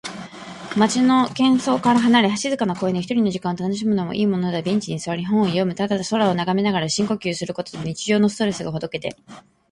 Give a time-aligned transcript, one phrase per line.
[0.79, 4.63] 街の喧騒から離れ、静かな公園で一人の時間を楽しむのもいいものだ。
[4.63, 9.17] ベンチに座り、本を読むか、ただ空を眺めながら深呼吸することで、日常のストレスがほどけていく。